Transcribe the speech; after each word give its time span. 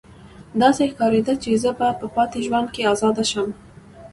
داسې 0.61 0.83
ښکاریده 0.91 1.33
چې 1.43 1.49
زه 1.63 1.71
به 1.77 1.87
په 1.99 2.05
پاتې 2.15 2.39
ژوند 2.45 2.67
کې 2.75 2.89
ازاده 2.93 3.23
شم 3.31 3.49